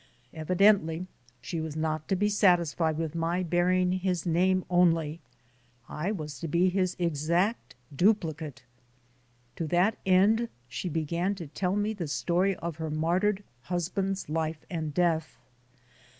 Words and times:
Evidently 0.33 1.05
she 1.41 1.61
was 1.61 1.75
not 1.75 2.07
to 2.07 2.15
be 2.15 2.27
satisfied 2.27 2.97
with 2.97 3.13
my 3.13 3.43
bearing 3.43 3.91
his 3.91 4.25
name 4.25 4.65
only; 4.67 5.19
I 5.87 6.11
was 6.11 6.39
to 6.39 6.47
be 6.47 6.69
his 6.71 6.95
exact 6.97 7.75
du 7.95 8.15
plicate! 8.15 8.61
To 9.57 9.67
that 9.67 9.99
end 10.03 10.49
she 10.67 10.89
began 10.89 11.35
to 11.35 11.45
tell 11.45 11.75
me 11.75 11.93
the 11.93 12.07
story 12.07 12.55
of 12.55 12.77
her 12.77 12.89
martyred 12.89 13.43
husband's 13.65 14.27
life 14.27 14.65
and 14.71 14.91
death. 14.91 15.37